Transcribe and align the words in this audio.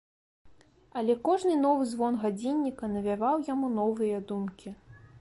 Але 1.01 1.13
кожны 1.27 1.53
новы 1.67 1.83
звон 1.93 2.13
гадзінніка 2.25 2.93
навяваў 2.97 3.49
яму 3.53 3.73
новыя 3.79 4.27
думкі. 4.33 4.69